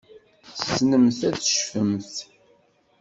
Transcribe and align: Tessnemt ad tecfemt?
Tessnemt 0.57 1.19
ad 1.29 1.35
tecfemt? 1.37 2.13